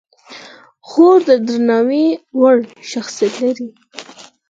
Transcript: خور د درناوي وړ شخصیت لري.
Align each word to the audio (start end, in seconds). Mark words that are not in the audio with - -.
خور 0.87 1.17
د 1.29 1.31
درناوي 1.45 2.05
وړ 2.39 2.57
شخصیت 2.91 3.33
لري. 3.43 3.67